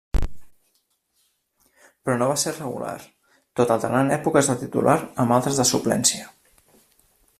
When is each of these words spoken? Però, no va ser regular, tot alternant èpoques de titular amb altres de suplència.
Però, 0.19 2.15
no 2.21 2.29
va 2.31 2.37
ser 2.43 2.53
regular, 2.55 2.95
tot 3.61 3.75
alternant 3.75 4.09
èpoques 4.17 4.51
de 4.53 4.57
titular 4.63 4.97
amb 5.25 5.37
altres 5.37 5.61
de 5.61 5.67
suplència. 5.75 6.31